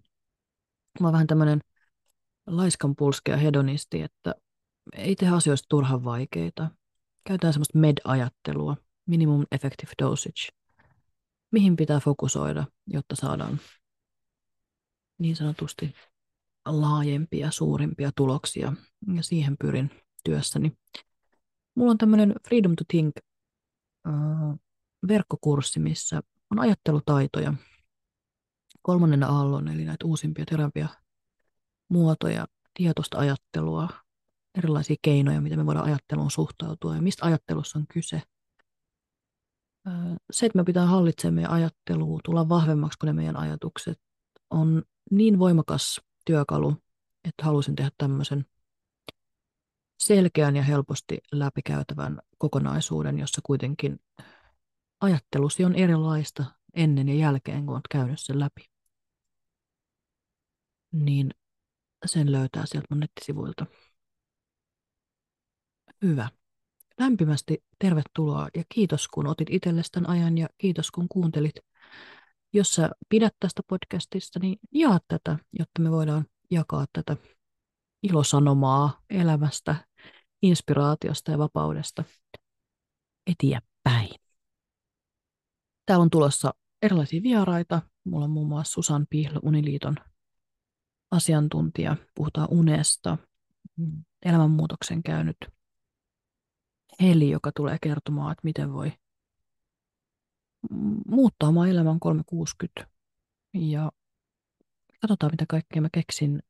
Mä 1.00 1.08
oon 1.08 1.14
vähän 1.14 1.28
tämmöinen 1.28 1.62
laiskan 2.48 2.96
pulskea 2.96 3.38
hedonisti, 3.38 4.02
että 4.02 4.36
ei 4.94 5.16
tehdä 5.16 5.36
asioista 5.36 5.66
turhan 5.70 6.04
vaikeita. 6.04 6.70
Käytetään 7.28 7.54
semmoista 7.54 7.80
med-ajattelua, 7.80 8.78
minimum 9.06 9.46
effective 9.52 9.92
dosage. 10.02 10.50
Mihin 11.52 11.76
pitää 11.76 12.00
fokusoida, 12.00 12.66
jotta 12.88 13.16
saadaan 13.16 13.60
niin 15.20 15.36
sanotusti 15.36 15.94
laajempia, 16.66 17.52
suurimpia 17.52 18.12
tuloksia 18.16 18.74
ja 19.16 19.24
siihen 19.24 19.56
pyrin 19.58 19.92
työssäni. 20.24 20.78
Mulla 21.76 21.92
on 21.92 21.98
tämmöinen 21.98 22.36
Freedom 22.48 22.76
to 22.76 22.84
Think 22.88 23.16
verkkokurssi, 25.08 25.80
missä 25.80 26.22
on 26.52 26.60
ajattelutaitoja 26.60 27.54
kolmannen 28.82 29.24
aallon, 29.24 29.68
eli 29.68 29.86
näitä 29.86 30.06
uusimpia 30.06 30.46
terapiamuotoja, 31.88 32.46
tietoista 32.74 33.18
ajattelua, 33.18 33.90
erilaisia 34.58 34.96
keinoja, 35.02 35.42
miten 35.42 35.60
me 35.60 35.66
voidaan 35.66 35.86
ajatteluun 35.86 36.32
suhtautua 36.32 36.96
ja 36.96 37.02
mistä 37.02 37.26
ajattelussa 37.26 37.80
on 37.80 37.88
kyse. 37.88 38.22
Se, 40.32 40.46
että 40.46 40.58
me 40.58 40.64
pitää 40.64 40.86
hallitsemaan 40.86 41.34
meidän 41.34 41.52
ajattelua, 41.52 42.20
tulla 42.24 42.50
vahvemmaksi 42.50 43.00
kuin 43.00 43.08
ne 43.08 43.14
meidän 43.14 43.38
ajatukset, 43.38 44.02
on 44.50 44.84
niin 45.12 45.40
voimakas 45.40 46.02
työkalu, 46.26 46.76
että 47.24 47.46
halusin 47.46 47.76
tehdä 47.76 47.92
tämmöisen 47.98 48.46
selkeän 50.00 50.56
ja 50.56 50.64
helposti 50.64 51.18
läpikäytävän 51.32 52.20
kokonaisuuden, 52.38 53.20
jossa 53.20 53.42
kuitenkin 53.44 54.00
ajattelusi 55.02 55.66
on 55.66 55.76
erilaista 55.76 56.46
ennen 56.74 57.10
ja 57.10 57.16
jälkeen, 57.16 57.66
kun 57.66 57.74
olet 57.74 57.88
käynyt 57.92 58.20
sen 58.20 58.40
läpi. 58.40 58.66
Niin 60.92 61.32
sen 62.08 62.32
löytää 62.32 62.66
sieltä 62.66 62.88
mun 62.90 63.00
nettisivuilta. 63.00 63.66
Hyvä. 66.02 66.30
Lämpimästi 67.00 67.64
tervetuloa 67.80 68.48
ja 68.56 68.64
kiitos 68.70 69.08
kun 69.08 69.28
otit 69.28 69.48
itsellesi 69.52 69.92
tämän 69.92 70.10
ajan 70.10 70.38
ja 70.38 70.48
kiitos 70.58 70.92
kun 70.92 71.08
kuuntelit 71.10 71.56
jos 72.56 72.74
sä 72.74 72.90
pidät 73.10 73.34
tästä 73.40 73.62
podcastista, 73.68 74.40
niin 74.40 74.60
jaa 74.72 75.00
tätä, 75.08 75.40
jotta 75.60 75.82
me 75.82 75.92
voidaan 75.92 76.26
jakaa 76.52 76.86
tätä 76.94 77.18
ilosanomaa 78.04 79.02
elämästä, 79.10 79.76
inspiraatiosta 80.42 81.32
ja 81.32 81.38
vapaudesta 81.38 82.04
eteenpäin. 83.28 84.10
Täällä 85.86 86.04
on 86.04 86.10
tulossa 86.10 86.54
erilaisia 86.82 87.24
vieraita. 87.24 87.82
Mulla 88.04 88.26
on 88.26 88.32
muun 88.32 88.48
muassa 88.48 88.74
Susan 88.74 89.08
Pihl, 89.10 89.38
Uniliiton 89.44 89.96
asiantuntija. 91.12 91.96
Puhutaan 92.16 92.48
unesta. 92.52 93.18
Elämänmuutoksen 94.26 95.04
käynyt 95.04 95.38
Heli, 97.02 97.30
joka 97.30 97.52
tulee 97.56 97.78
kertomaan, 97.82 98.32
että 98.32 98.42
miten 98.44 98.74
voi 98.74 98.92
muuttaa 101.08 101.50
oma 101.50 101.68
elämän 101.68 102.00
360 102.00 102.88
ja 103.54 103.92
katsotaan 105.02 105.34
mitä 105.34 105.46
kaikkea 105.50 105.82
mä 105.82 105.90
keksin. 105.92 106.44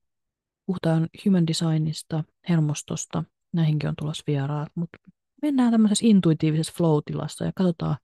Puhutaan 0.66 1.10
human 1.26 1.48
designista, 1.48 2.24
hermostosta, 2.50 3.24
näihinkin 3.54 3.90
on 3.90 3.96
tulossa 3.96 4.24
vieraat, 4.28 4.70
mutta 4.76 4.98
mennään 5.42 5.72
tämmöisessä 5.72 6.08
intuitiivisessa 6.08 6.74
flow-tilassa 6.78 7.46
ja 7.46 7.52
katsotaan, 7.56 7.98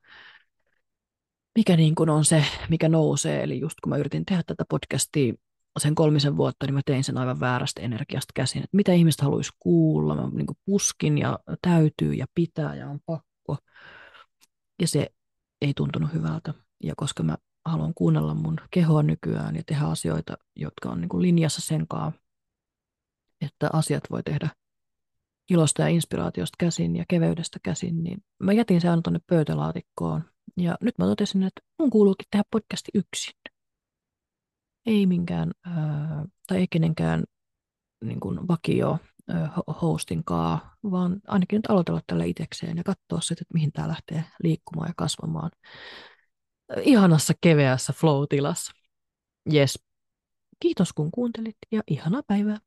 mikä 1.56 1.76
niin 1.76 1.96
kuin 1.96 2.10
on 2.10 2.26
se, 2.26 2.46
mikä 2.70 2.90
nousee. 2.90 3.44
Eli 3.44 3.60
just 3.60 3.80
kun 3.84 3.90
mä 3.90 3.98
yritin 3.98 4.26
tehdä 4.26 4.44
tätä 4.44 4.66
podcastia 4.70 5.34
sen 5.80 5.96
kolmisen 5.96 6.38
vuotta, 6.38 6.66
niin 6.66 6.74
mä 6.74 6.82
tein 6.86 7.04
sen 7.04 7.18
aivan 7.18 7.40
väärästä 7.40 7.82
energiasta 7.82 8.32
käsin. 8.36 8.64
Että 8.64 8.78
mitä 8.78 8.94
ihmiset 8.94 9.22
haluaisi 9.22 9.52
kuulla, 9.60 10.16
mä 10.16 10.30
niin 10.34 10.48
puskin 10.66 11.18
ja 11.18 11.40
täytyy 11.62 12.14
ja 12.14 12.26
pitää 12.36 12.76
ja 12.76 12.90
on 12.90 13.00
pakko. 13.06 13.58
Ja 14.82 14.88
se 14.88 15.08
ei 15.62 15.74
tuntunut 15.74 16.14
hyvältä. 16.14 16.54
Ja 16.84 16.94
koska 16.98 17.24
mä 17.24 17.38
haluan 17.66 17.94
kuunnella 17.94 18.34
mun 18.34 18.58
kehoa 18.72 19.04
nykyään 19.04 19.56
ja 19.56 19.64
tehdä 19.66 19.86
asioita, 19.86 20.38
jotka 20.56 20.90
on 20.90 21.02
niin 21.02 21.22
linjassa 21.22 21.62
sen 21.62 21.88
kanssa, 21.88 22.22
että 23.42 23.70
asiat 23.74 24.04
voi 24.12 24.24
tehdä 24.24 24.50
ilosta 25.50 25.82
ja 25.82 25.88
inspiraatiosta 25.88 26.56
käsin 26.60 26.96
ja 26.96 27.06
keveydestä 27.08 27.60
käsin, 27.64 28.04
niin 28.04 28.24
mä 28.40 28.54
jätin 28.54 28.82
sen 28.82 28.92
aina 28.92 29.02
tuonne 29.02 29.20
pöytälaatikkoon. 29.28 30.24
Ja 30.58 30.78
nyt 30.82 30.98
mä 30.98 31.06
totesin, 31.06 31.44
että 31.44 31.62
mun 31.80 31.90
kuuluukin 31.90 32.28
tehdä 32.32 32.44
podcasti 32.52 32.92
yksin. 32.94 33.34
Ei 34.86 35.06
minkään, 35.06 35.52
ää, 35.66 36.26
tai 36.48 36.58
ei 36.58 36.68
kenenkään 36.70 37.24
niin 38.04 38.20
kuin 38.20 38.48
vakio 38.48 38.98
hostinkaa, 39.82 40.76
vaan 40.92 41.22
ainakin 41.28 41.58
nyt 41.58 41.70
aloitella 41.70 42.02
tällä 42.08 42.24
itsekseen 42.24 42.78
ja 42.78 42.84
katsoa 42.84 43.22
sitten, 43.22 43.44
että 43.44 43.54
mihin 43.54 43.72
tämä 43.72 43.88
lähtee 43.88 44.24
liikkumaan 44.44 44.90
ja 44.90 44.94
kasvamaan. 44.98 45.52
ihanassa 46.82 47.34
keveässä 47.42 47.94
flow-tilassa. 47.94 48.72
Yes. 49.54 49.80
Kiitos 50.60 50.94
kun 50.94 51.12
kuuntelit 51.12 51.58
ja 51.72 51.82
ihanaa 51.88 52.24
päivää. 52.28 52.58